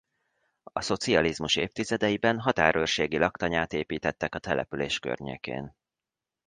[0.63, 5.75] A szocializmus évtizedeiben határőrségi laktanyát építettek a település környékén.